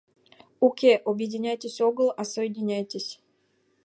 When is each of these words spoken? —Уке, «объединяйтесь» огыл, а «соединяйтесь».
—Уке, 0.67 0.93
«объединяйтесь» 1.09 1.83
огыл, 1.89 2.09
а 2.19 2.23
«соединяйтесь». 2.31 3.09